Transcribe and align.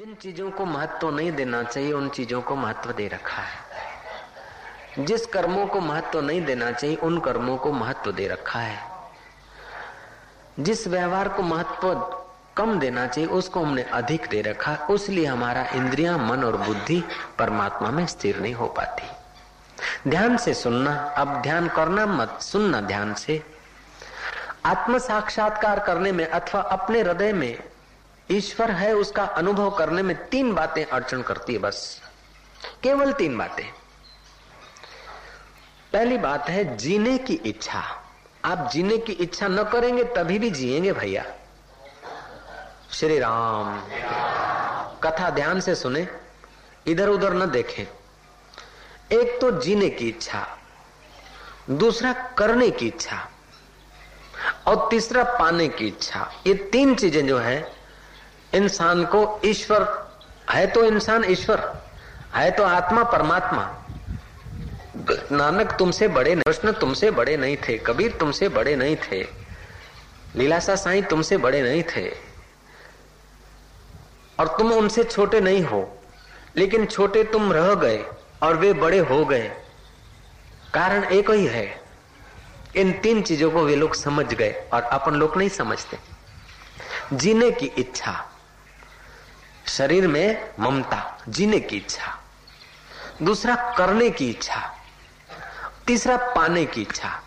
जिन 0.00 0.14
चीज़ों 0.14 0.50
को 0.50 0.64
महत्व 0.64 1.10
नहीं 1.10 1.32
देना 1.32 1.62
चाहिए, 1.62 1.92
उन 1.92 2.08
चीज़ों 2.08 2.42
को 2.42 2.56
महत्व 2.56 2.92
दे 2.92 3.08
रखा 3.08 3.42
है। 3.42 3.58
जिस 5.04 5.26
कर्मों 5.26 5.66
को 5.66 5.80
महत्व 5.80 6.20
नहीं 6.20 6.44
देना 6.44 6.72
चाहिए, 6.72 6.96
उन 6.96 7.20
कर्मों 7.20 7.56
को 7.56 7.72
महत्व 7.72 8.12
दे 8.12 8.28
रखा 8.28 8.58
है। 8.58 8.78
जिस 10.60 10.88
व्यवहार 10.88 11.28
को 11.28 11.42
महत्व 11.42 11.94
कम 12.56 12.78
देना 12.78 13.06
चाहिए, 13.06 13.30
उसको 13.30 13.60
हमने 13.60 13.82
अधिक 13.82 14.26
दे 14.30 14.42
रखा। 14.42 14.74
उसलिए 14.90 15.26
हमारा 15.26 15.62
इंद्रिया, 15.62 16.16
मन 16.16 16.44
और 16.44 16.56
बुद्धि 16.56 17.04
परमात्मा 17.38 17.90
में 17.90 18.06
स्थिर 18.06 18.40
नहीं 18.40 18.54
हो 18.54 18.66
पाती। 18.66 19.08
ध्यान 20.10 20.36
से 20.36 20.54
सुनना, 20.54 20.96
अब 20.96 21.42
ध्यान 21.42 21.68
करना 21.68 22.06
मत, 22.06 22.38
सुनना 22.42 22.80
ध्यान 22.80 23.14
से। 23.14 23.42
आत्म 24.64 24.98
साक्षात्कार 24.98 25.80
करने 25.80 26.12
में 26.12 26.26
अथवा 26.26 26.60
अपने 26.60 27.00
हृदय 27.00 27.32
में 27.32 27.69
ईश्वर 28.32 28.70
है, 28.70 28.94
उसका 28.94 29.24
अनुभव 29.24 29.70
करने 29.70 30.02
में 30.02 30.28
तीन 30.28 30.54
बातें 30.54 30.84
अड़चन 30.84 31.22
करती 31.22 31.52
है 31.52 31.58
बस। 31.58 32.02
केवल 32.82 33.12
तीन 33.12 33.38
बातें। 33.38 33.72
पहली 35.92 36.18
बात 36.18 36.48
है 36.48 36.76
जीने 36.76 37.18
की 37.18 37.34
इच्छा। 37.34 37.82
आप 38.44 38.70
जीने 38.72 38.98
की 38.98 39.12
इच्छा 39.12 39.48
न 39.48 39.62
करेंगे, 39.62 40.04
तभी 40.04 40.38
भी 40.38 40.50
जिएँगे 40.50 40.92
भैया। 40.92 41.24
श्री 42.92 43.18
राम। 43.18 43.80
कथा 45.00 45.30
ध्यान 45.30 45.60
से 45.60 45.74
सुने 45.74 46.08
इधर 46.86 47.08
उधर 47.08 47.34
न 47.34 47.50
देखें। 47.50 47.84
एक 49.16 49.40
तो 49.40 49.60
जीने 49.60 49.90
की 49.90 50.08
इच्छा, 50.08 50.58
दूसरा 51.70 52.12
करने 52.12 52.70
की 52.70 52.86
इच्छा, 52.86 53.28
और 54.66 54.88
तीसरा 54.90 55.24
पाने 55.24 55.68
की 55.68 55.86
इच्छा। 55.86 56.32
ये 56.46 56.54
तीन 56.54 56.94
चीज़ें 56.94 57.26
जो 57.26 57.38
है 57.38 57.79
इंसान 58.54 59.04
को 59.04 59.40
ईश्वर, 59.44 59.82
है 60.50 60.66
तो 60.66 60.84
इंसान 60.84 61.24
ईश्वर, 61.24 61.60
है 62.34 62.50
तो 62.50 62.62
आत्मा 62.64 63.02
परमात्मा। 63.04 63.68
नानक 65.32 65.72
तुमसे 65.72 66.08
बड़े 66.08 66.34
कृष्ण 66.36 66.72
तुमसे 66.72 67.10
बड़े 67.10 67.36
नहीं 67.36 67.56
थे, 67.58 67.76
कबीर 67.78 68.16
तुमसे 68.20 68.48
बड़े 68.48 68.74
नहीं 68.76 68.96
थे 69.04 69.22
लीलासा 70.36 70.74
साईं 70.76 71.02
तुमसे 71.02 71.36
बड़े 71.36 71.62
नहीं 71.62 71.82
थे। 71.82 72.08
और 74.38 74.48
तुम 74.58 74.72
उनसे 74.72 75.04
छोटे 75.04 75.40
नहीं 75.40 75.62
हो, 75.62 75.82
लेकिन 76.56 76.86
छोटे 76.86 77.24
तुम 77.24 77.52
रह 77.52 77.74
गए 77.74 78.04
और 78.42 78.56
वे 78.56 78.72
बड़े 78.72 78.98
हो 78.98 79.24
गए। 79.24 79.50
कारण 80.74 81.04
एक 81.04 81.30
ही 81.30 81.46
है, 81.46 81.66
इन 82.76 82.92
तीन 82.92 83.22
चीज़ों 83.22 83.50
को 83.50 83.64
वे 83.64 83.76
लोग 83.76 83.94
समझ 83.94 84.26
गए 84.26 84.52
और 84.72 84.82
अपन 84.82 85.14
लोग 85.14 85.36
नहीं 85.36 85.48
समझते। 85.48 85.98
जीने 87.12 87.50
की 87.50 87.66
इच्छा 87.78 88.12
शरीर 89.76 90.08
में 90.08 90.50
ममता, 90.60 91.18
जीने 91.28 91.60
की 91.60 91.76
इच्छा। 91.76 92.18
दूसरा, 93.22 93.54
करने 93.54 94.10
की 94.10 94.30
इच्छा। 94.30 94.74
तीसरा, 95.86 96.16
पाने 96.16 96.64
की 96.64 96.82
इच्छा। 96.82 97.22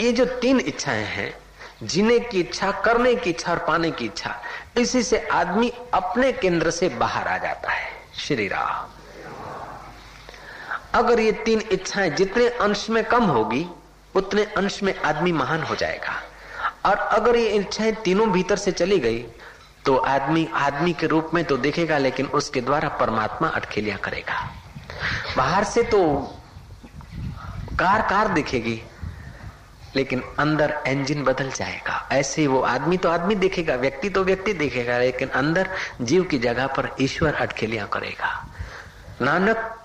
ये 0.00 0.12
जो 0.12 0.24
तीन 0.24 0.60
इच्छाएँ 0.60 1.04
हैं, 1.04 1.38
जीने 1.82 2.18
की 2.18 2.40
इच्छा, 2.40 2.70
करने 2.70 3.14
की 3.14 3.30
इच्छा 3.30 3.52
और 3.52 3.58
पाने 3.58 3.90
की 3.90 4.04
इच्छा, 4.04 4.42
इसी 4.76 5.02
से 5.02 5.28
आदमी 5.32 5.72
अपने 5.94 6.32
केंद्र 6.32 6.70
से 6.70 6.88
बाहर 6.88 7.28
आ 7.28 7.38
जाता 7.38 7.72
है। 7.72 7.90
श्री 8.18 8.48
राम। 8.48 8.90
अगर 10.94 11.20
ये 11.20 11.32
तीन 11.32 11.62
इच्छाएँ 11.72 12.10
जितने 12.10 12.48
अंश 12.48 12.90
में 12.90 13.04
कम 13.04 13.24
होगी, 13.24 13.66
उतने 14.14 14.44
अंश 14.44 14.82
में 14.82 15.00
आदमी 15.00 15.32
महान 15.32 15.62
हो 15.62 15.76
जाएगा। 15.76 16.22
और 16.86 16.98
अगर 16.98 17.36
ये 17.36 17.48
इच्छाएँ 17.48 17.92
तीनों 17.92 18.32
भीतर 18.32 18.56
से 18.56 18.72
चली 18.72 18.98
गई 18.98 19.26
तो 19.86 19.96
आदमी 19.96 20.48
आदमी 20.54 20.92
के 20.92 21.06
रूप 21.06 21.30
में 21.34 21.44
तो 21.44 21.56
देखेगा, 21.56 21.98
लेकिन 21.98 22.26
उसके 22.28 22.60
द्वारा 22.60 22.88
परमात्मा 23.00 23.48
अटखेलिया 23.48 23.96
करेगा। 23.96 24.34
बाहर 25.36 25.64
से 25.64 25.82
तो 25.84 26.02
कार 27.78 28.02
कार 28.02 28.28
दिखेगी, 28.28 28.80
लेकिन 29.96 30.22
अंदर 30.38 30.74
इंजन 30.86 31.22
बदल 31.24 31.50
जाएगा। 31.50 32.08
ऐसे 32.12 32.40
ही 32.40 32.46
वो 32.46 32.60
आदमी 32.62 32.96
तो 32.96 33.08
आदमी 33.08 33.34
देखेगा, 33.36 33.74
व्यक्ति 33.76 34.10
तो 34.10 34.24
व्यक्ति 34.24 34.52
देखेगा, 34.54 34.98
लेकिन 34.98 35.28
अंदर 35.30 35.68
जीव 36.02 36.24
की 36.24 36.38
जगह 36.38 36.66
पर 36.68 36.94
ईश्वर 37.00 37.34
अटखेलिया 37.36 37.86
करेगा। 37.88 38.30
नानक 39.22 39.76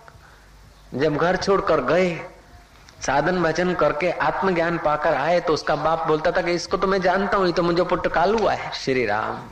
जब 0.93 1.17
घर 1.17 1.35
छोड़कर 1.35 1.81
गए, 1.83 2.15
साधन 3.01 3.41
भजन 3.43 3.73
करके 3.73 4.11
आत्मज्ञान 4.11 4.77
पाकर 4.77 5.13
आए 5.13 5.39
तो 5.39 5.53
उसका 5.53 5.75
बाप 5.77 6.07
बोलता 6.07 6.31
था 6.31 6.41
कि 6.41 6.51
इसको 6.51 6.77
तो 6.77 6.87
मैं 6.87 7.01
जानता 7.01 7.37
हूँ, 7.37 7.45
ये 7.47 7.53
तो 7.53 7.63
मुझे 7.63 7.83
पुट 7.83 8.07
कालू 8.07 8.47
है। 8.47 8.71
श्री 8.73 9.05
राम। 9.05 9.43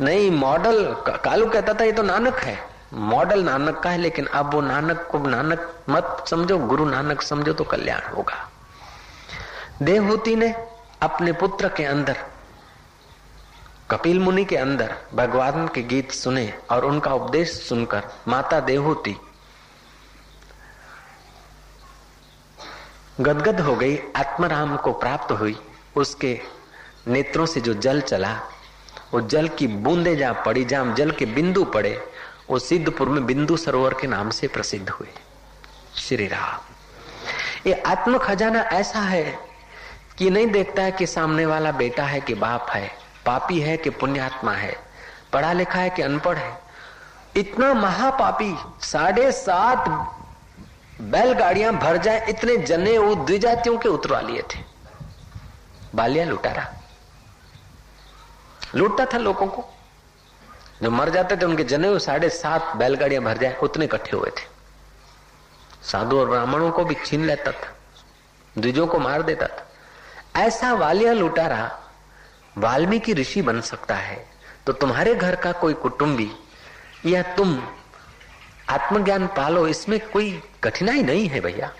नहीं 0.00 0.30
मॉडल 0.30 0.84
कालू 1.24 1.46
कहता 1.46 1.74
था, 1.74 1.84
ये 1.84 1.92
तो 1.92 2.02
नानक 2.02 2.38
है। 2.38 2.58
मॉडल 2.94 3.42
नानक 3.44 3.78
का 3.80 3.90
है, 3.90 3.98
लेकिन 3.98 4.26
अब 4.26 4.54
वो 4.54 4.60
नानक 4.60 5.06
को 5.10 5.18
नानक 5.18 5.72
मत 5.88 6.24
समझो, 6.28 6.58
गुरु 6.58 6.84
नानक 6.84 7.22
समझो 7.22 7.52
तो 7.52 7.64
कल्याण 7.64 8.12
होगा। 8.14 8.48
देवहूति 9.82 10.36
ने 10.36 10.54
अपने 11.02 11.32
पुत्र 11.32 11.68
के 11.68 11.84
अंदर, 11.84 12.16
कपिल 13.90 14.20
मुनि 14.20 14.44
के 14.44 14.56
अंदर 14.56 14.94
भगवान 15.14 15.66
के 15.68 15.82
गीत 15.82 16.12
सुने 16.12 16.52
और 16.70 16.84
उनका 16.84 17.12
उपदेश 17.14 17.50
सुनकर 17.60 18.02
माता 18.28 18.60
देवहूति 18.60 19.16
गदगद 23.20 23.60
हो 23.60 23.74
गई, 23.76 23.96
आत्मराम 24.16 24.76
को 24.76 24.92
प्राप्त 24.92 25.32
हुई, 25.32 25.56
उसके 25.96 26.38
नेत्रों 27.08 27.46
से 27.46 27.60
जो 27.60 27.74
जल 27.76 28.00
चला 28.02 28.38
वो 29.14 29.20
जल 29.20 29.48
की 29.48 29.66
बूंदे 29.66 30.16
जहाँ 30.16 30.42
पड़ी, 30.46 30.64
जहाँ 30.64 30.94
जल 30.94 31.10
के 31.10 31.26
बिंदु 31.26 31.64
पड़े, 31.64 32.02
वो 32.50 32.58
सिद्धपुर 32.58 33.08
में 33.08 33.26
बिंदु 33.26 33.56
सरोवर 33.56 33.94
के 33.94 34.06
नाम 34.06 34.30
से 34.30 34.48
प्रसिद्ध 34.48 34.90
हुए। 34.90 35.08
श्री 35.96 36.26
राम। 36.26 36.60
ये 37.66 37.72
आत्म 37.72 38.18
खजाना 38.18 38.60
ऐसा 38.60 38.98
है 38.98 39.38
कि 40.18 40.30
नहीं 40.30 40.46
देखता 40.46 40.82
है 40.82 40.92
कि 40.92 41.06
सामने 41.06 41.46
वाला 41.46 41.72
बेटा 41.72 42.04
है 42.04 42.20
कि 42.20 42.34
बाप 42.34 42.66
है, 42.70 42.90
पापी 43.26 43.60
है 43.60 43.76
कि 43.76 43.90
पुण्यात्मा 43.90 44.52
है, 44.52 44.76
पढ़ा 45.32 45.52
लिखा 45.52 45.78
है 45.78 45.90
कि 45.90 46.02
अनपढ़ 46.02 46.36
है। 46.36 46.58
इतना 47.36 47.74
महापापी, 47.74 48.56
साढ़े 48.80 49.32
सात 49.32 49.88
बैलगाड़ियाँ 51.00 51.72
भर 51.72 51.96
जाए, 51.96 52.26
इतने 52.28 52.56
जने 52.56 52.98
वो 52.98 53.14
द्विजातियों 53.14 53.78
के 53.78 53.88
उतरवा 53.88 54.20
लिए 54.20 54.42
थे। 54.42 54.60
बालिया 55.94 56.24
लुटारा। 56.24 56.81
लूटता 58.74 59.04
था 59.04 59.18
लोगों 59.18 59.46
को। 59.46 59.64
जो 60.82 60.90
मर 60.90 61.10
जाते 61.10 61.36
थे 61.36 61.44
उनके 61.44 61.64
जने 61.64 61.98
साढ़े 61.98 62.28
सात 62.30 62.76
बैलगाड़ियाँ 62.76 63.22
भर 63.22 63.38
जाए, 63.38 63.56
उतने 63.62 63.84
इकट्ठे 63.84 64.16
हुए 64.16 64.30
थे। 64.30 64.50
साधु 65.82 66.18
और 66.18 66.28
ब्राह्मणों 66.28 66.70
को 66.70 66.84
भी 66.84 66.94
छीन 67.04 67.24
लेता 67.26 67.52
था, 67.52 67.74
द्विजों 68.58 68.86
को 68.86 68.98
मार 68.98 69.22
देता 69.22 69.46
था। 69.46 69.68
ऐसा 70.40 70.72
वालिया 70.74 71.12
लुटारा 71.12 71.70
वाल्मीकि 72.58 73.12
ऋषि 73.14 73.42
बन 73.42 73.60
सकता 73.62 73.94
है 73.94 74.24
तो 74.66 74.72
तुम्हारे 74.72 75.14
घर 75.14 75.36
का 75.36 75.52
कोई 75.52 75.74
कुटुंबी, 75.74 76.30
या 77.06 77.22
तुम 77.36 77.62
आत्मज्ञान 78.70 79.26
पालो, 79.26 79.66
इसमें 79.68 79.98
कोई 80.10 80.40
कठिनाई 80.64 81.02
नहीं 81.02 81.26
है 81.28 81.40
भैया। 81.40 81.72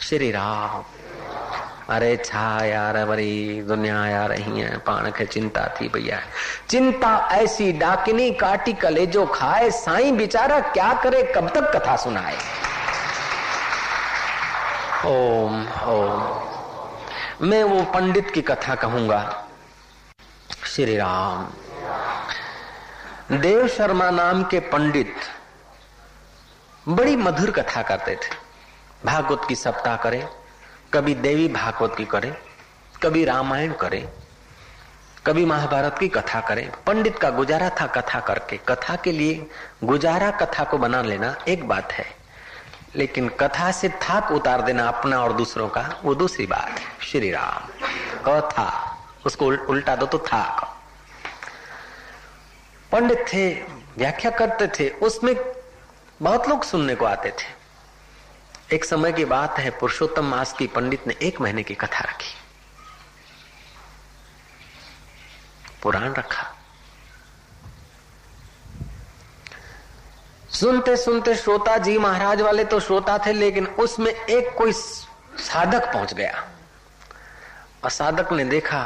श्री 0.00 0.30
राम। 0.30 0.84
अरे 1.90 2.16
छा 2.16 2.64
यार, 2.64 3.04
वरी 3.04 3.62
दुनिया 3.62 4.22
आ 4.22 4.26
रही 4.26 4.60
है, 4.60 4.78
पाण 4.78 5.10
खे 5.10 5.26
चिंता 5.26 5.66
थी 5.66 5.88
भैया 5.88 6.20
चिंता 6.70 7.28
ऐसी 7.32 7.72
डाकिनी 7.72 8.30
काटी 8.30 8.72
कलेजो 8.72 9.26
खाए, 9.26 9.70
साईं 9.70 10.16
बेचारा 10.16 10.60
क्या 10.60 10.94
करे, 10.94 11.32
कब 11.36 11.48
तक 11.48 11.76
कथा 11.76 11.96
सुनाए? 11.96 12.36
ओम 15.06 15.68
ओम। 15.68 16.42
मैं 17.48 17.64
वो 17.64 17.82
पंडित 17.82 18.30
की 18.30 18.42
कथा 18.42 18.74
कहूँगा। 18.74 19.44
श्री 20.66 20.96
राम। 20.96 21.48
देव 23.36 23.68
शर्मा 23.68 24.10
नाम 24.10 24.44
के 24.44 24.60
पंडित 24.60 25.14
बड़ी 26.88 27.16
मधुर 27.16 27.50
कथा 27.50 27.82
करते 27.82 28.14
थे। 28.14 28.34
भागवत 29.06 29.42
की 29.48 29.54
सप्ताह 29.54 29.96
करें। 29.96 30.28
कभी 30.94 31.14
देवी 31.14 31.48
भागवत 31.48 31.94
की 31.96 32.04
करे, 32.04 32.32
कभी 33.02 33.24
रामायण 33.24 33.72
करे, 33.72 34.08
कभी 35.26 35.44
महाभारत 35.44 35.96
की 35.98 36.08
कथा 36.08 36.40
करे, 36.40 36.70
पंडित 36.86 37.18
का 37.18 37.30
गुजारा 37.30 37.70
था 37.70 37.86
कथा 37.86 38.20
करके, 38.20 38.56
कथा 38.68 38.96
के 38.96 39.12
लिए 39.12 39.46
गुजारा 39.84 40.30
कथा 40.30 40.64
को 40.64 40.78
बना 40.78 41.02
लेना 41.02 41.34
एक 41.48 41.68
बात 41.68 41.92
है, 41.92 42.06
लेकिन 42.96 43.28
कथा 43.28 43.70
से 43.72 43.88
थाक 43.88 44.32
उतार 44.32 44.62
देना 44.62 44.88
अपना 44.88 45.22
और 45.22 45.32
दूसरों 45.32 45.68
का, 45.68 46.00
वो 46.04 46.14
दूसरी 46.14 46.46
बात 46.46 46.68
है, 46.68 46.86
श्री 47.02 47.30
राम। 47.30 47.68
कथा 48.26 48.98
उसको 49.26 49.46
उल्टा 49.46 49.96
दो 49.96 50.06
तो 50.06 50.18
थाक। 50.18 50.76
पंडित 52.92 53.24
थे, 53.32 53.48
व्याख्या 53.98 54.30
करते 54.30 54.66
थे, 54.68 54.88
उसमें 54.90 55.34
बहुत 56.22 56.48
लोग 56.48 56.64
सुनने 56.64 56.94
को 56.94 57.04
आते 57.04 57.30
थे। 57.30 57.61
एक 58.72 58.84
समय 58.84 59.12
की 59.12 59.24
बात 59.24 59.58
है, 59.58 59.70
पुरुषोत्तम 59.70 60.24
मास 60.24 60.52
की 60.52 60.66
पंडित 60.66 61.06
ने 61.06 61.14
एक 61.22 61.40
महीने 61.40 61.62
की 61.62 61.74
कथा 61.74 62.00
रखी। 62.00 62.34
पुराण 65.82 66.12
रखा। 66.14 66.46
सुनते 70.50 70.96
सुनते 70.96 71.34
श्रोता 71.34 71.76
जी 71.78 71.98
महाराज 71.98 72.40
वाले 72.40 72.64
तो 72.64 72.80
श्रोता 72.80 73.18
थे, 73.18 73.32
लेकिन 73.32 73.66
उसमें 73.66 74.12
एक 74.12 74.54
कोई 74.56 74.72
साधक 74.72 75.92
पहुँच 75.92 76.14
गया। 76.14 76.48
और 77.84 77.90
साधक 77.90 78.32
ने 78.32 78.44
देखा 78.44 78.82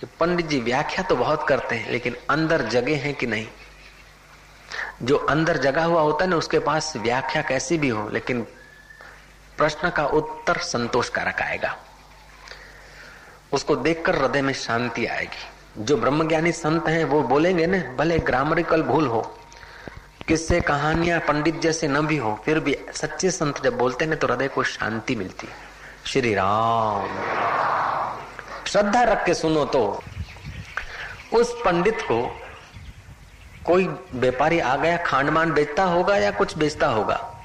कि 0.00 0.06
पंडित 0.20 0.46
जी 0.46 0.60
व्याख्या 0.60 1.04
तो 1.04 1.16
बहुत 1.16 1.48
करते 1.48 1.76
हैं, 1.76 1.90
लेकिन 1.90 2.16
अंदर 2.30 2.62
जगे 2.62 2.94
हैं 2.94 3.14
कि 3.14 3.26
नहीं। 3.26 3.46
जो 5.02 5.16
अंदर 5.16 5.56
जगा 5.56 5.84
हुआ 5.84 6.00
होता 6.00 6.24
है 6.24 6.30
ना, 6.30 6.36
उसके 6.36 6.58
पास 6.58 6.92
व्याख्या 6.96 7.42
कैसी 7.42 7.78
भी 7.78 7.88
हो, 7.88 8.08
लेकिन 8.08 8.46
प्रश्न 9.58 9.90
का 9.90 10.06
उत्तर 10.06 10.56
संतोषकारक 10.56 11.40
आएगा। 11.42 11.76
उसको 13.52 13.76
देखकर 13.76 14.16
हृदय 14.16 14.42
में 14.42 14.52
शांति 14.52 15.06
आएगी। 15.06 15.84
जो 15.84 15.96
ब्रह्मज्ञानी 15.96 16.52
संत 16.52 16.88
हैं, 16.88 17.04
वो 17.04 17.22
बोलेंगे 17.22 17.66
ना, 17.66 17.78
भले 17.96 18.18
ग्रामरिकल 18.18 18.82
भूल 18.82 19.06
हो, 19.06 19.20
किससे 20.28 20.60
कहानियाँ 20.60 21.20
पंडित 21.20 21.60
जैसे 21.60 21.88
न 21.88 22.06
भी 22.06 22.16
हो, 22.16 22.40
फिर 22.44 22.60
भी 22.60 22.76
सच्चे 22.94 23.30
संत 23.30 23.62
जब 23.62 23.76
बोलते 23.78 24.04
हैं 24.04 24.16
तो 24.16 24.26
हृदय 24.26 24.48
को 24.48 24.62
शांति 24.62 25.16
मिलती 25.16 25.46
है। 25.46 25.52
श्री 26.06 26.34
राम 26.34 27.08
श्रद्धा 28.66 29.02
रख 29.02 29.24
के 29.24 29.34
सुनो 29.34 29.64
तो 29.64 30.02
उस 31.32 31.52
पंडित 31.64 32.00
को 32.00 32.40
कोई 33.66 33.86
व्यापारी 34.14 34.60
आ 34.60 34.76
गया 34.76 34.96
खांडमान 34.96 35.52
बेचता 35.52 35.84
होगा 35.84 36.16
या 36.16 36.30
कुछ 36.30 36.56
बेचता 36.58 36.86
होगा? 36.86 37.35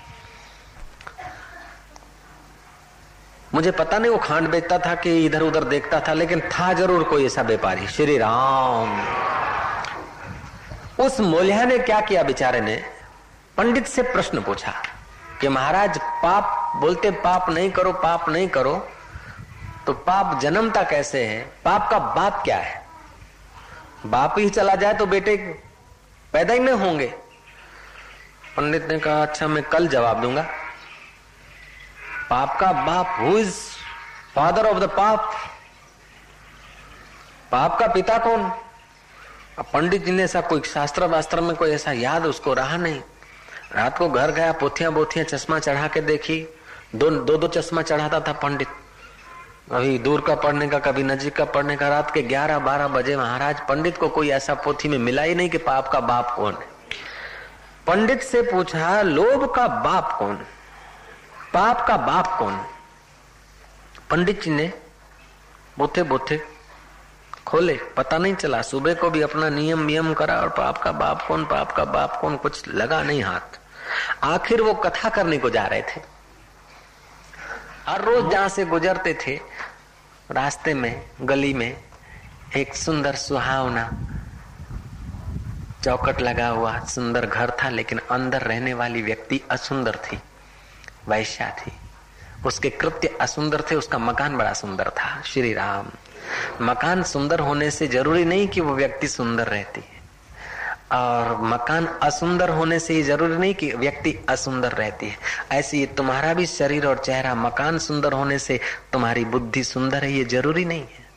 मुझे 3.62 3.72
पता 3.72 3.98
नहीं, 3.98 4.12
वो 4.12 4.18
खांड 4.18 4.48
बेचता 4.50 4.78
था 4.80 4.94
कि 4.96 5.12
इधर 5.26 5.42
उधर 5.42 5.64
देखता 5.64 6.00
था, 6.00 6.14
लेकिन 6.14 6.40
था 6.42 6.72
ज़रूर 6.74 7.04
कोई 7.04 7.26
ऐसा 7.26 7.42
व्यापारी, 7.42 7.88
श्री 7.88 8.18
राम। 8.18 9.02
उस 11.00 11.20
मोलिया 11.22 11.66
ने 11.66 11.78
क्या 11.80 12.00
किया 12.02 12.24
बेचारे 12.24 12.62
ने? 12.62 12.76
पंडित 13.58 13.88
से 13.88 14.02
प्रश्न 14.04 14.42
पूछा 14.42 14.74
कि 15.42 15.48
महाराज, 15.48 15.98
पाप 16.24 16.74
बोलते 16.76 17.12
पाप 17.12 17.50
नहीं 17.50 17.70
करो, 17.72 17.92
पाप 17.94 18.30
नहीं 18.30 18.48
करो 18.48 18.74
तो 19.86 19.94
पाप 19.94 20.40
जन्मता 20.42 20.84
कैसे 20.84 21.24
है? 21.26 21.42
पाप 21.66 21.90
का 21.92 22.00
बाप 22.00 22.42
क्या 22.44 22.58
है? 22.58 22.82
बाप 24.06 24.40
ही 24.40 24.50
चला 24.50 24.76
जाए 24.76 24.94
तो 24.94 25.06
बेटे 25.06 25.36
पैदा 26.34 26.54
ही 26.54 26.60
नहीं 26.60 26.76
होंगे। 26.78 27.14
पंडित 28.58 28.88
ने 28.92 29.00
कहा 29.00 29.22
अच्छा 29.22 29.48
मैं 29.48 29.64
कल 29.64 29.88
जवाब 29.88 30.22
दूँगा। 30.22 30.46
पाप 32.32 32.58
का 32.60 32.72
बाप 32.72 33.16
who 33.20 33.38
is 33.38 33.56
father 34.36 34.66
of 34.66 34.78
the 34.80 34.88
पाप 34.90 35.32
पाप 37.52 37.78
का 37.80 37.88
पिता 37.88 38.18
कौन? 38.18 38.44
पंडित 39.74 40.06
जी 40.06 40.12
ने 40.12 40.24
ऐसा 40.24 40.42
कोई 40.42 40.62
शास्त्र 40.66 41.06
वास्त्र 41.06 41.42
में 41.42 41.56
कोई 41.56 41.72
ऐसा 41.72 41.92
याद, 41.92 42.26
उसको 42.26 42.54
रहा 42.54 42.78
नहीं। 42.78 43.02
रात 43.76 43.98
को 43.98 44.10
घर 44.10 44.32
गया 44.32 44.52
पोथियाँ 44.52 44.92
बोथियाँ 44.94 45.26
चश्मा 45.26 45.60
चढ़ा 45.60 45.88
के 45.88 46.02
देखी। 46.02 46.40
दो 46.96 47.10
दो 47.10 47.38
दो 47.38 47.48
चश्मा 47.48 47.82
चढ़ाता 47.82 48.20
था 48.20 48.34
पंडित। 48.34 48.68
कभी 49.72 49.98
दूर 50.00 50.22
का 50.22 50.36
पढ़ने 50.36 50.68
का, 50.68 50.80
कभी 50.80 51.04
नजीक 51.04 51.36
का 51.36 51.46
पढ़ने 51.46 51.76
का, 51.76 51.90
रात 51.90 52.14
के 52.14 52.22
ग्यारह 52.22 52.60
बारह 52.60 52.88
बजे 52.88 53.18
महाराज 53.18 53.60
पंडित 53.60 53.98
को 53.98 54.10
कोई 54.10 54.30
ऐसा 54.30 54.54
पोथी 54.54 54.90
में 54.90 54.98
मिला 54.98 55.22
ही 55.22 55.36
नहीं 55.36 55.50
कि 55.50 55.58
पाप 55.58 55.88
का 55.88 56.00
बाप 56.00 56.34
कौन 56.36 56.54
है। 56.54 56.68
पंडित 57.88 58.22
से 58.22 58.42
पूछा, 58.42 59.02
लोभ 59.02 59.54
का 59.56 59.68
बाप 59.68 60.18
कौन? 60.20 60.44
पाप 61.54 61.88
का 61.88 61.98
बाप 61.98 62.40
कौन? 62.40 62.66
पंडित 64.10 64.44
जी 64.44 64.52
ने 64.52 64.74
बोथे 65.78 66.04
बोथे 66.04 66.40
खोले, 67.46 67.80
पता 67.98 68.18
नहीं 68.18 68.36
चला। 68.36 68.62
सुबह 68.62 68.94
को 68.94 69.10
भी 69.10 69.22
अपना 69.22 69.50
नियम 69.50 69.80
नियम 69.80 70.14
करा 70.14 70.40
और 70.40 70.50
पाप 70.50 70.78
का 70.78 70.92
बाप 70.92 71.28
कौन, 71.28 71.46
पाप 71.46 71.72
का 71.72 71.86
बाप 71.86 72.22
कौन, 72.22 72.38
कुछ 72.38 72.68
लगा 72.68 73.04
नहीं 73.04 73.24
हाथ। 73.24 73.60
आखिर 74.24 74.62
वो 74.62 74.74
कथा 74.74 75.10
करने 75.10 75.38
को 75.38 75.50
जा 75.50 75.66
रहे 75.66 75.82
थे। 75.82 76.02
हर 77.88 78.02
रोज 78.02 78.32
जहाँ 78.32 78.50
से 78.50 78.66
गुजरते 78.66 79.18
थे, 79.28 79.40
रास्ते 80.32 80.74
में, 80.74 81.10
गली 81.22 81.54
में, 81.54 81.84
एक 82.56 82.76
सुंदर 82.76 83.16
सुहावना 83.16 83.92
चौकट 85.84 86.22
लगा 86.22 86.48
हुआ, 86.48 86.80
सुंदर 86.80 87.26
घर 87.26 87.52
था, 87.64 87.70
लेकिन 87.70 88.00
अंदर 88.12 88.42
रहने 88.42 88.74
वाली 88.74 89.02
व्यक्ति 89.02 89.42
असुंदर 89.52 89.96
थी। 89.96 90.20
वैश्या 91.12 91.50
थी। 91.60 91.72
उसके 92.46 92.70
कृत्य 92.70 93.08
असुंदर 93.22 93.62
थे, 93.62 93.76
उसका 93.76 93.98
मकान 93.98 94.38
बड़ा 94.38 94.54
सुंदर 94.54 94.90
था 94.90 95.22
श्री 95.26 95.54
राम 95.54 95.88
मकान 96.62 97.04
सुंदर 97.04 97.40
होने 97.40 97.72
से 97.72 97.88
ज़रूरी 97.88 98.26
नहीं 98.26 98.48
कि 98.48 98.62
वो 98.62 98.74
व्यक्ति 98.76 99.08
सुंदर 99.08 99.48
रहती 99.48 99.82
है। 99.82 100.00
और 100.92 101.38
मकान 101.42 101.86
असुंदर 102.04 102.50
होने 102.50 102.80
से 102.80 102.94
ही 102.94 103.04
ज़रूरी 103.04 103.38
नहीं 103.38 103.54
कि 103.56 103.72
व्यक्ति 103.74 104.16
असुंदर 104.30 104.72
रहती 104.72 105.08
है। 105.08 105.18
ऐसे 105.52 105.78
ही 105.78 105.86
तुम्हारा 105.86 106.34
भी 106.34 106.46
शरीर 106.46 106.88
और 106.88 106.98
चेहरा 106.98 107.36
मकान 107.36 107.78
सुंदर 107.78 108.14
होने 108.14 108.40
से 108.40 108.60
तुम्हारी 108.94 109.26
बुद्धि 109.26 109.64
सुंदर 109.64 110.04
है, 110.04 110.12
ये 110.12 110.24
ज़रूरी 110.24 110.66
नहीं 110.66 110.82
है। 110.82 111.10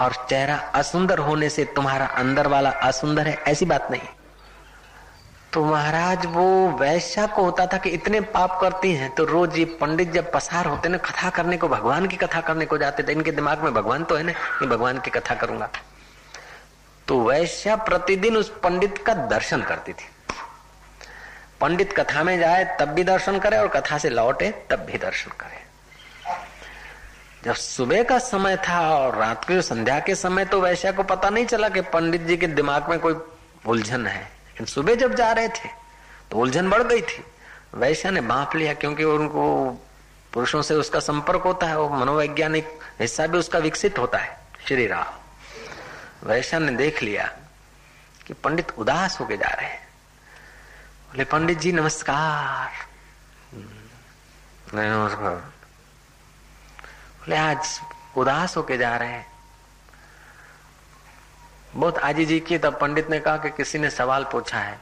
और 0.00 0.12
चेहरा 0.30 0.56
असुंदर 0.74 1.18
होने 1.18 1.48
से 1.48 1.64
तुम्हारा 1.64 2.06
अंदर 2.06 2.46
वाला 2.46 2.70
असुंदर 2.70 3.28
है, 3.28 3.34
ऐसी 3.48 3.64
बात 3.64 3.90
नहीं। 3.90 4.08
तो 5.52 5.64
महाराज, 5.64 6.26
वो 6.26 6.68
वैश्या 6.78 7.26
को 7.26 7.42
होता 7.42 7.66
था 7.66 7.76
कि 7.78 7.90
इतने 7.90 8.20
पाप 8.32 8.58
करती 8.60 8.92
हैं 8.94 9.10
तो 9.14 9.24
रोज 9.24 9.56
ये 9.58 9.64
पंडित 9.80 10.10
जब 10.12 10.30
पसार 10.32 10.66
होते 10.66 10.88
ना, 10.88 10.98
कथा 10.98 11.30
करने 11.30 11.56
को, 11.56 11.68
भगवान 11.68 12.06
की 12.06 12.16
कथा 12.16 12.40
करने 12.40 12.66
को 12.66 12.78
जाते 12.78 13.02
थे 13.02 13.12
इनके 13.12 13.32
दिमाग 13.32 13.62
में 13.64 13.72
भगवान 13.74 14.04
तो 14.04 14.16
है 14.16 14.22
ना 14.22 14.66
भगवान 14.66 14.98
की 14.98 15.10
कथा 15.10 15.34
करूँगा। 15.34 15.70
तो 17.08 17.20
वैश्या 17.20 17.76
प्रतिदिन 17.78 18.36
उस 18.36 18.48
पंडित 18.62 18.98
का 18.98 19.14
दर्शन 19.26 19.62
करती 19.62 19.92
थी। 19.92 20.08
पंडित 21.60 21.92
कथा 21.92 22.22
में 22.22 22.38
जाए, 22.38 22.64
तब 22.80 22.88
भी 22.88 23.04
दर्शन 23.04 23.38
करे 23.38 23.58
और 23.58 23.68
कथा 23.68 23.98
से 23.98 24.10
लौटे, 24.10 24.50
तब 24.70 24.84
भी 24.84 24.98
दर्शन 24.98 25.30
करे। 25.40 25.66
जब 27.44 27.54
सुबह 27.54 28.02
का 28.02 28.18
समय 28.18 28.56
था 28.58 28.80
और 28.96 29.16
रात 29.16 29.44
को 29.44 29.60
संध्या 29.62 29.98
के 30.00 30.14
समय 30.14 30.44
तो 30.44 30.60
वैश्या 30.60 30.92
को 30.92 31.02
पता 31.04 31.30
नहीं 31.30 31.46
चला 31.46 31.68
कि 31.68 31.80
पंडित 31.88 32.22
जी 32.22 32.36
के 32.36 32.46
दिमाग 32.48 32.90
में 32.90 32.98
कोई 32.98 33.14
उलझन 33.66 34.06
है। 34.06 34.37
लेकिन 34.58 34.74
सुबह 34.74 34.94
जब 34.94 35.14
जा 35.14 35.32
रहे 35.32 35.48
थे 35.48 35.68
तो 36.30 36.36
उलझन 36.36 36.70
बढ़ 36.70 36.82
गई 36.82 37.02
थी। 37.02 37.24
वैश्या 37.74 38.10
ने 38.10 38.20
बांप 38.20 38.56
लिया 38.56 38.74
क्योंकि 38.74 39.04
उनको, 39.04 39.70
पुरुषों 40.32 40.62
से 40.62 40.74
उसका 40.74 41.00
संपर्क 41.00 41.42
होता 41.42 41.66
है, 41.66 41.78
वो 41.78 41.88
मनोवैज्ञानिक 41.88 42.78
हिस्सा 43.00 43.26
भी 43.26 43.38
उसका 43.38 43.58
विकसित 43.58 43.98
होता 43.98 44.18
है, 44.18 44.38
श्री 44.66 44.86
राम। 44.86 46.26
वैश्या 46.28 46.58
ने 46.58 46.72
देख 46.72 47.02
लिया 47.02 47.26
कि 48.26 48.34
पंडित 48.34 48.70
उदास 48.78 49.20
होके 49.20 49.36
जा 49.36 49.48
रहे 49.48 49.66
हैं। 49.66 49.88
बोले, 51.08 51.24
पंडित 51.24 51.58
जी, 51.58 51.72
नमस्कार। 51.72 52.72
नमस्कार। 54.74 55.36
बोले, 57.18 57.36
आज 57.36 57.80
उदास 58.16 58.56
होके 58.56 58.76
जा 58.76 58.96
रहे 58.96 59.08
हैं। 59.08 59.37
बहुत 61.78 61.98
आजी 61.98 62.24
जी 62.24 62.38
की 62.40 62.58
तब 62.58 62.78
पंडित 62.80 63.10
ने 63.10 63.18
कहा 63.20 63.36
कि 63.36 63.50
किसी 63.50 63.78
ने 63.78 63.90
सवाल 63.90 64.24
पूछा 64.24 64.58
है, 64.58 64.78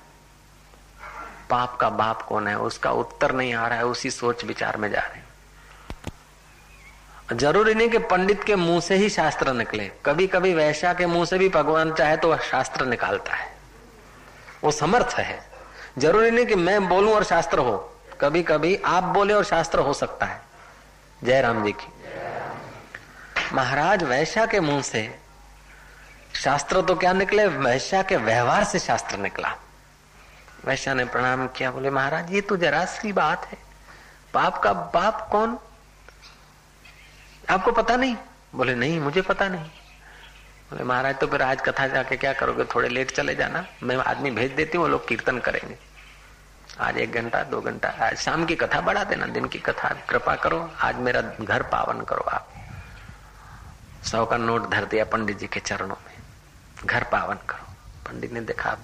पाप 1.50 1.76
का 1.76 1.88
बाप 1.91 2.23
कौन 2.23 2.47
है? 2.49 2.59
उसका 2.59 2.91
उत्तर 2.93 3.33
नहीं 3.33 3.55
आ 3.55 3.67
रहा 3.69 3.79
है, 3.79 3.85
उसी 3.87 4.11
सोच 4.11 4.45
विचार 4.45 4.76
में 4.76 4.91
जा 4.91 5.00
रहे 5.00 5.17
हैं। 5.17 5.25
ज़रूरी 7.33 7.75
नहीं 7.75 7.88
कि 7.88 7.99
पंडित 7.99 8.45
के 8.45 8.57
मुँह 8.57 8.81
से 8.81 8.97
ही 8.97 9.09
शास्त्र 9.09 9.53
निकले। 9.53 9.91
कभी 10.07 10.26
कभी 10.26 10.55
वैश्या 10.55 10.93
के 10.95 11.07
मुँह 11.07 11.25
से 11.25 11.38
भी 11.38 11.49
भगवान 11.49 11.93
चाहे 11.93 12.17
तो 12.17 12.37
शास्त्र 12.43 12.87
निकालता 12.87 13.35
है। 13.35 13.49
वो 14.65 14.71
समर्थ 14.71 15.15
है। 15.15 15.38
ज़रूरी 15.99 16.31
नहीं 16.31 16.47
कि 16.47 16.55
मैं 16.55 16.88
बोलूँ 16.88 17.12
और 17.12 17.25
शास्त्र 17.25 17.59
हो। 17.59 17.76
कभी 18.21 18.43
कभी 18.43 18.76
आप 18.87 19.05
बोले 19.05 19.35
और 19.35 19.45
शास्त्र 19.45 19.79
हो 19.79 19.93
सकता 19.93 20.26
है। 20.26 20.41
जय 21.25 21.41
राम 21.41 21.65
जी 21.65 21.73
की। 21.73 21.88
महाराज 23.55 24.03
वैश्या 24.05 24.47
के 24.47 24.61
मुँह 24.61 24.83
से 24.83 25.25
शास्त्र 26.47 26.83
तो 26.83 26.95
क्या 26.95 27.12
निकले? 27.12 27.47
वैश्या 27.47 28.03
के 28.03 28.17
व्यवहार 28.17 28.65
से 28.65 28.79
शास्त्र 28.79 29.17
निकला। 29.17 29.57
वैश्या 30.65 30.95
ने 30.95 31.05
प्रणाम 31.05 31.47
किया, 31.47 31.71
बोले, 31.71 31.91
महाराज, 31.91 32.33
ये 32.33 32.41
तो 32.41 32.57
जरा 32.57 32.85
सी 32.85 33.12
बात 33.12 33.47
है। 33.47 33.59
पाप 34.35 34.62
का 34.62 34.73
बाप 34.73 35.29
कौन? 35.33 35.59
आपको 37.50 37.73
पता 37.73 37.97
नहीं? 37.97 38.17
बोले, 38.55 38.75
नहीं, 38.75 39.00
मुझे 39.00 39.23
पता 39.23 39.49
नहीं। 39.49 39.65
बोले, 40.71 40.85
महाराज 40.85 41.19
तो 41.19 41.26
फिर 41.26 41.43
आज 41.43 41.61
कथा 41.61 41.87
जाके 41.87 42.17
क्या 42.17 42.33
करोगे? 42.33 42.65
थोड़े 42.65 42.88
लेट 42.88 43.11
चले 43.11 43.35
जाना। 43.35 43.67
मैं 43.83 43.97
आदमी 43.97 44.31
भेज 44.31 44.53
देती 44.53 44.79
हूँ, 44.79 44.87
वो 44.87 44.93
लोग 44.93 45.09
कीर्तन 45.09 45.38
करेंगे। 45.38 45.79
आज 46.81 46.97
एक 46.97 47.12
घंटा, 47.12 47.43
दो 47.43 47.61
घंटा, 47.61 47.88
आज 47.88 48.17
शाम 48.17 48.45
की 48.45 48.57
कथा 48.57 48.81
बढ़ा 48.81 49.05
देना, 49.05 49.26
दिन 49.26 49.45
की 49.45 49.59
कथा, 49.59 49.88
कृपा 49.88 50.37
करो, 50.37 50.71
आज 50.81 50.97
मेरा 50.97 51.21
घर 51.21 51.62
पावन 51.62 52.00
करो 52.00 52.23
आप। 52.23 52.49
सौ 54.05 54.26
का 54.26 54.37
नोट 54.37 54.71
धर 54.71 54.85
दिया 54.85 55.05
पंडित 55.05 55.38
जी 55.38 55.47
के 55.47 55.61
चरणों 55.61 55.97
में। 56.07 56.15
घर 56.87 57.05
पावन 57.05 57.38
करो। 57.49 57.75
पंडित 58.07 58.33
ने 58.33 58.40
देखा, 58.40 58.76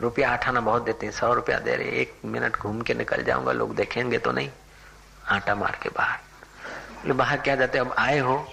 रुपया 0.00 0.30
आठाना 0.30 0.60
बहुत 0.60 0.82
देते 0.82 1.06
हैं, 1.06 1.12
सौ 1.12 1.32
रुपया 1.34 1.58
दे 1.58 1.76
रहे 1.76 2.00
एक 2.00 2.14
मिनट 2.24 2.56
घूम 2.56 2.80
के 2.82 2.94
निकल 2.94 3.22
जाऊँगा, 3.22 3.52
लोग 3.52 3.74
देखेंगे 3.76 4.18
तो 4.18 4.32
नहीं। 4.32 4.50
आटा 5.28 5.54
मार 5.54 5.78
के 5.82 5.88
बाहर। 5.88 6.18
बोले, 7.02 7.14
बाहर 7.14 7.40
क्या 7.40 7.56
जाते 7.56 7.78
अब 7.78 7.94
आए 7.98 8.18
हो। 8.18 8.46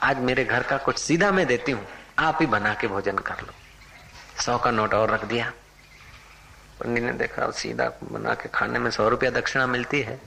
आज 0.00 0.18
मेरे 0.18 0.44
घर 0.44 0.62
का 0.62 0.76
कुछ 0.76 0.98
सीधा 0.98 1.30
मैं 1.32 1.46
देती 1.46 1.72
हूँ, 1.72 1.86
आप 2.18 2.38
ही 2.40 2.46
बना 2.46 2.74
के 2.74 2.86
भोजन 2.86 3.18
कर 3.18 3.40
लो। 3.40 3.52
सौ 4.42 4.58
का 4.58 4.70
नोट 4.70 4.94
और 4.94 5.10
रख 5.10 5.24
दिया। 5.24 5.52
पंडित 6.80 7.04
ने 7.04 7.12
देखा, 7.12 7.50
सीधा 7.50 7.88
बना 8.02 8.34
के 8.34 8.48
खाने 8.48 8.78
में 8.78 8.90
सौ 8.90 9.08
रुपया 9.08 9.30
दक्षिणा 9.30 9.66
मिलती 9.66 10.00
है। 10.00 10.20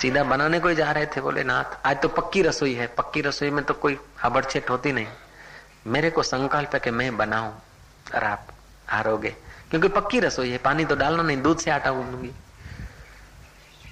सीधा 0.00 0.24
बनाने 0.24 0.60
को 0.60 0.68
ही 0.68 0.74
जा 0.74 0.92
रहे 0.92 1.06
थे 1.06 1.20
बोले, 1.20 1.44
नाथ, 1.44 1.86
आज 1.86 2.02
तो 2.02 2.08
पक्की 2.08 2.42
रसोई 2.42 2.74
है। 2.74 2.86
पक्की 2.86 3.20
रसोई 3.20 3.50
में 3.50 3.64
तो 3.64 3.74
कोई 3.74 3.98
हबड़छेट 4.22 4.70
होती 4.70 4.92
नहीं। 4.92 5.06
मेरे 5.86 6.10
को 6.10 6.22
संकल्प 6.22 6.70
है 6.74 6.80
कि 6.80 6.90
मैं 6.90 7.16
बनाऊँ। 7.16 7.62
और 8.14 8.24
आप 8.24 8.46
हारोगे। 8.88 9.36
क्योंकि 9.70 9.88
पक्की 9.88 10.20
रसोई 10.20 10.50
है। 10.50 10.58
पानी 10.58 10.84
तो 10.84 10.94
डालना 10.94 11.22
नहीं, 11.22 11.42
दूध 11.42 11.58
से 11.58 11.70
आटा 11.70 11.90
गूंदूँगी। 11.90 12.30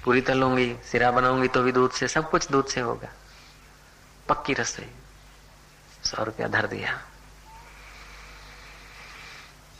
पूरी 0.05 0.21
तलूँगी 0.21 0.75
सिरा 0.91 1.11
बनाऊँगी 1.11 1.47
तो 1.47 1.63
भी 1.63 1.71
दूध 1.71 1.91
से, 1.91 2.07
सब 2.07 2.29
कुछ 2.29 2.51
दूध 2.51 2.67
से 2.67 2.81
होगा। 2.81 3.09
पक्की 4.29 4.53
रसोई। 4.53 4.91
सौ 6.03 6.23
रुपया 6.23 6.47
धर 6.47 6.67
दिया। 6.67 7.01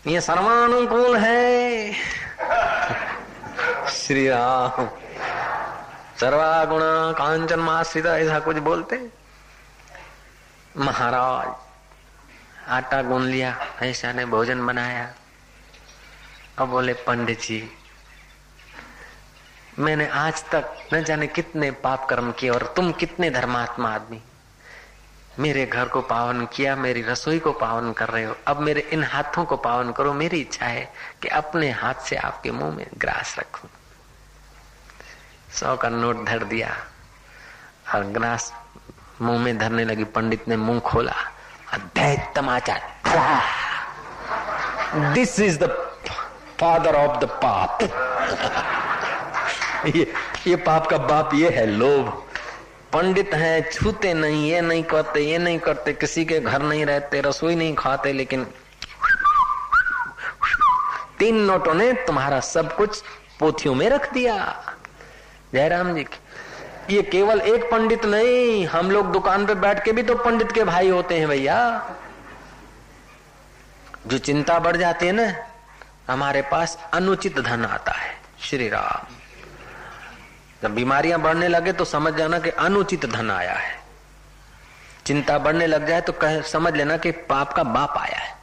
ये 0.07 0.21
सर्वानुकूल 0.21 1.17
है। 1.17 1.93
श्री 3.89 4.29
राम। 4.29 4.89
सर्वागुण 6.19 6.81
कांचन 7.13 7.59
माश्रित 7.59 8.05
ऐसा 8.05 8.39
कुछ 8.39 8.57
बोलते? 8.57 9.09
महाराज, 10.77 11.53
आटा 12.67 13.01
गूंद 13.01 13.25
लिया, 13.25 13.55
ऐसा 13.81 14.11
ने 14.13 14.25
भोजन 14.25 14.65
बनाया। 14.65 15.13
अब 16.57 16.67
बोले 16.67 16.93
पंडित 16.93 17.41
जी 17.41 17.71
मैंने 19.79 20.07
आज 20.07 20.43
तक 20.43 20.87
न 20.93 21.03
जाने 21.03 21.27
कितने 21.27 21.71
पाप 21.71 22.09
कर्म 22.09 22.31
किए 22.31 22.49
और 22.49 22.73
तुम 22.75 22.91
कितने 22.91 23.29
धर्मात्मा 23.29 23.89
आदमी। 23.89 24.21
मेरे 25.39 25.65
घर 25.65 25.87
को 25.87 26.01
पावन 26.01 26.45
किया, 26.45 26.75
मेरी 26.75 27.01
रसोई 27.01 27.39
को 27.39 27.51
पावन 27.51 27.91
कर 27.93 28.09
रहे 28.09 28.23
हो। 28.23 28.35
अब 28.47 28.59
मेरे 28.59 28.81
इन 28.81 29.03
हाथों 29.03 29.45
को 29.45 29.57
पावन 29.57 29.91
करो, 29.91 30.13
मेरी 30.13 30.41
इच्छा 30.41 30.65
है 30.65 30.93
कि 31.21 31.27
अपने 31.27 31.71
हाथ 31.71 31.93
से 31.93 32.15
आपके 32.15 32.51
मुँह 32.51 32.75
में 32.75 32.85
ग्रास 32.97 33.35
रखूँ। 33.39 33.69
सौ 35.53 35.75
का 35.75 35.89
नोट 35.89 36.25
धर 36.25 36.43
दिया। 36.43 36.75
और 37.95 38.03
ग्रास 38.03 38.53
मुँह 39.21 39.39
में 39.39 39.57
धरने 39.57 39.85
लगी, 39.85 40.03
पंडित 40.03 40.47
ने 40.47 40.57
मुँह 40.57 40.79
खोला। 40.79 41.15
तमाचा। 42.35 42.77
This 45.13 45.39
is 45.39 45.59
the 45.59 45.91
father 46.59 46.95
of 46.95 47.19
the 47.19 47.23
पाप। 47.23 47.77
ये 49.95 50.13
ये 50.47 50.55
पाप 50.55 50.87
का 50.87 50.97
बाप 50.97 51.29
ये 51.33 51.49
है 51.49 51.65
लोभ। 51.65 52.23
पंडित 52.93 53.31
हैं, 53.33 53.71
छूते 53.71 54.13
नहीं, 54.13 54.51
ये 54.51 54.61
नहीं 54.61 54.83
करते, 54.83 55.19
ये 55.19 55.37
नहीं 55.37 55.59
करते, 55.59 55.93
किसी 55.93 56.25
के 56.25 56.39
घर 56.39 56.61
नहीं 56.61 56.85
रहते, 56.85 57.21
रसोई 57.21 57.55
नहीं 57.55 57.75
खाते, 57.75 58.13
लेकिन 58.13 58.47
तीन 61.19 61.35
नोटों 61.35 61.73
ने 61.73 61.93
तुम्हारा 61.93 62.39
सब 62.39 62.75
कुछ 62.75 63.03
पोथियों 63.39 63.75
में 63.75 63.89
रख 63.89 64.13
दिया। 64.13 64.63
जयराम 65.53 65.93
जी, 65.95 66.05
ये 66.89 67.01
केवल 67.03 67.41
एक 67.41 67.63
पंडित 67.71 68.05
नहीं, 68.05 68.65
हम 68.67 68.91
लोग 68.91 69.11
दुकान 69.11 69.45
पे 69.45 69.55
बैठ 69.55 69.83
के 69.85 69.91
भी 69.91 70.03
तो 70.03 70.15
पंडित 70.15 70.51
के 70.51 70.63
भाई 70.63 70.89
होते 70.89 71.19
हैं 71.19 71.27
भैया। 71.27 71.57
जो 74.07 74.17
चिंता 74.17 74.57
बढ़ 74.59 74.77
जाती 74.77 75.05
है 75.05 75.11
ना, 75.11 75.33
हमारे 76.07 76.41
पास 76.41 76.77
अनुचित 76.93 77.39
धन 77.39 77.65
आता 77.65 77.91
है 77.91 78.11
श्री 78.41 78.69
राम 78.69 79.13
जब 80.63 80.73
बीमारियाँ 80.75 81.19
बढ़ने 81.21 81.47
लगे 81.47 81.73
तो 81.73 81.85
समझ 81.85 82.13
जाना 82.13 82.39
कि 82.39 82.49
अनुचित 82.49 83.05
धन 83.05 83.31
आया 83.31 83.53
है। 83.53 83.81
चिंता 85.05 85.37
बढ़ने 85.37 85.67
लग 85.67 85.87
जाए 85.87 86.01
तो 86.01 86.13
कह, 86.13 86.41
समझ 86.41 86.73
लेना 86.73 86.97
कि 86.97 87.11
पाप 87.11 87.53
का 87.53 87.63
बाप 87.63 87.97
आया 87.97 88.19
है। 88.19 88.35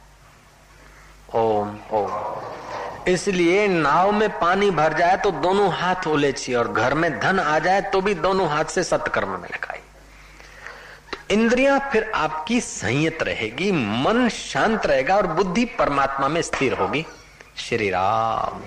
ओम 1.35 1.77
ओम। 1.91 2.60
इसलिए 3.07 3.67
नाव 3.67 4.11
में 4.11 4.29
पानी 4.39 4.69
भर 4.71 4.93
जाए 4.93 5.17
तो 5.17 5.31
दोनों 5.31 5.71
हाथ 5.73 6.07
ओले 6.07 6.31
चाहिए 6.31 6.55
और 6.55 6.71
घर 6.71 6.93
में 6.93 7.19
धन 7.19 7.39
आ 7.39 7.57
जाए 7.59 7.81
तो 7.91 8.01
भी 8.01 8.13
दोनों 8.15 8.47
हाथ 8.49 8.65
से 8.65 8.83
सत्कर्म 8.83 9.29
में 9.29 9.37
लगाई 9.37 9.79
तो 11.11 11.33
इंद्रियाँ 11.33 11.79
फिर 11.91 12.11
आपकी 12.15 12.59
संयत 12.61 13.23
रहेगी, 13.23 13.71
मन 13.71 14.27
शांत 14.29 14.85
रहेगा 14.85 15.15
और 15.15 15.27
बुद्धि 15.27 15.65
परमात्मा 15.79 16.27
में 16.27 16.41
स्थिर 16.41 16.73
होगी। 16.73 17.05
श्री 17.57 17.89
राम। 17.89 18.61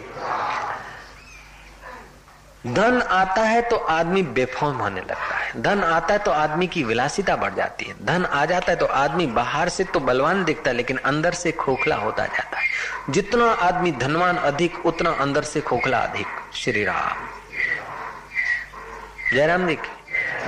धन 2.75 3.00
आता 3.03 3.43
है 3.43 3.61
तो 3.62 3.76
आदमी 3.76 4.23
बेफॉर्म 4.23 4.76
होने 4.76 5.00
लगता 5.00 5.34
है। 5.34 5.34
धन 5.56 5.82
आता 5.84 6.12
है 6.12 6.18
तो 6.18 6.30
आदमी 6.30 6.66
की 6.66 6.82
विलासिता 6.84 7.37
बढ़ 7.37 7.54
जाती 7.54 7.84
है। 7.84 7.94
धन 8.04 8.25
आ 8.25 8.44
जाता 8.44 8.73
है 8.73 8.76
तो 8.76 8.87
आदमी 8.87 9.26
बाहर 9.26 9.68
से 9.68 9.84
तो 9.84 10.00
बलवान 10.00 10.44
दिखता 10.44 10.70
है, 10.70 10.76
लेकिन 10.76 10.96
अंदर 10.96 11.32
से 11.32 11.52
खोखला 11.52 11.96
होता 11.96 12.26
जाता 12.26 12.58
है। 12.58 12.66
जितना 13.11 13.50
आदमी 13.62 13.92
धनवान 13.92 14.37
अधिक, 14.37 14.87
उतना 14.87 15.11
अंदर 15.11 15.42
से 15.42 15.61
खोखला 15.61 15.99
अधिक। 15.99 16.26
श्री 16.54 16.84
राम। 16.84 17.28
जयराम 19.32 19.66
जी 19.68 19.78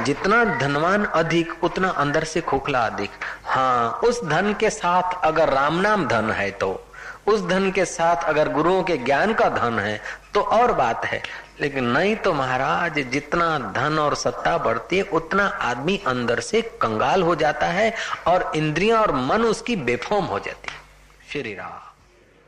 जितना 0.04 0.44
धनवान 0.58 1.04
अधिक, 1.04 1.64
उतना 1.64 1.88
अंदर 1.88 2.24
से 2.24 2.40
खोखला 2.40 2.80
अधिक। 2.80 3.10
हाँ 3.44 4.00
उस 4.04 4.24
धन 4.24 4.54
के 4.60 4.70
साथ 4.70 5.20
अगर 5.24 5.48
राम 5.48 5.80
नाम 5.80 6.06
धन 6.08 6.30
है 6.30 6.50
तो 6.50 6.68
उस 7.28 7.46
धन 7.46 7.70
के 7.70 7.84
साथ 7.84 8.24
अगर 8.24 8.48
गुरुओं 8.48 8.82
के 8.82 8.96
ज्ञान 8.96 9.34
का 9.34 9.48
धन 9.48 9.78
है 9.78 10.00
तो 10.34 10.40
और 10.40 10.72
बात 10.72 11.04
है। 11.04 11.22
लेकिन 11.60 11.84
नहीं 11.84 12.16
तो 12.16 12.32
महाराज, 12.32 12.98
जितना 12.98 13.58
धन 13.76 13.98
और 13.98 14.14
सत्ता 14.14 14.58
बढ़ती 14.58 14.96
है, 14.96 15.02
उतना 15.02 15.46
आदमी 15.46 16.02
अंदर 16.06 16.40
से 16.40 16.62
कंगाल 16.62 17.22
हो 17.22 17.34
जाता 17.34 17.66
है 17.66 17.94
और 18.26 18.52
इंद्रियाँ 18.56 19.00
और 19.02 19.12
मन 19.12 19.42
उसकी 19.42 19.76
बेफॉर्म 19.76 20.24
हो 20.24 20.38
जाती 20.38 20.70
है। 20.70 20.80
श्री 21.32 21.54
राम। 21.54 21.85